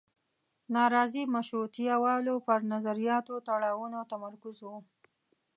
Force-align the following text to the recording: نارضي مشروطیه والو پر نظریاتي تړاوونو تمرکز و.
نارضي 0.75 1.23
مشروطیه 1.35 1.95
والو 2.03 2.35
پر 2.47 2.59
نظریاتي 2.73 3.35
تړاوونو 3.47 3.99
تمرکز 4.11 4.57
و. 4.61 4.69